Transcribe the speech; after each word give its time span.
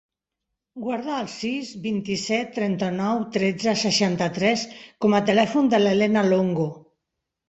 Guarda 0.83 1.15
el 1.23 1.27
sis, 1.33 1.67
vint-i-set, 1.83 2.49
trenta-nou, 2.55 3.19
tretze, 3.35 3.73
seixanta-tres 3.81 4.63
com 5.05 5.17
a 5.19 5.21
telèfon 5.29 5.69
de 5.75 5.81
la 5.83 5.93
Helena 5.97 6.25
Longo. 6.31 6.67